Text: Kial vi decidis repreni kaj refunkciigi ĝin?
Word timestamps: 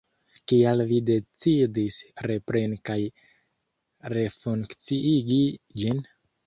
Kial 0.51 0.79
vi 0.91 0.97
decidis 1.09 1.99
repreni 2.29 2.81
kaj 2.91 2.99
refunkciigi 4.19 5.45
ĝin? 5.83 6.07